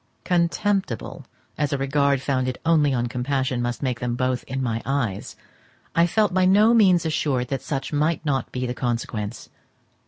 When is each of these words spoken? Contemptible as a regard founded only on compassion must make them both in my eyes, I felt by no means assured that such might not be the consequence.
Contemptible 0.23 1.25
as 1.59 1.71
a 1.71 1.77
regard 1.77 2.21
founded 2.23 2.57
only 2.65 2.91
on 2.91 3.05
compassion 3.05 3.61
must 3.61 3.83
make 3.83 3.99
them 3.99 4.15
both 4.15 4.43
in 4.45 4.59
my 4.59 4.81
eyes, 4.83 5.35
I 5.95 6.07
felt 6.07 6.33
by 6.33 6.45
no 6.45 6.73
means 6.73 7.05
assured 7.05 7.49
that 7.49 7.61
such 7.61 7.93
might 7.93 8.25
not 8.25 8.51
be 8.51 8.65
the 8.65 8.73
consequence. 8.73 9.49